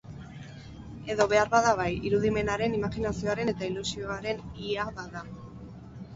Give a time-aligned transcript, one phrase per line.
[1.15, 4.43] Edo behar bada bai, irudimenaren, imajinazioaren edo ilusioaren
[4.73, 5.25] i-a bada.